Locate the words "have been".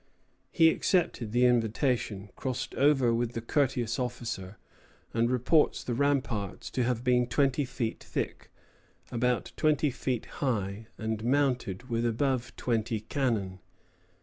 6.83-7.27